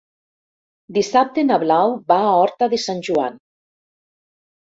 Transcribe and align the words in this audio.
Dissabte 0.95 1.43
na 1.49 1.59
Blau 1.65 1.93
va 2.13 2.17
a 2.29 2.33
Horta 2.37 2.71
de 2.73 2.79
Sant 2.87 3.05
Joan. 3.09 3.37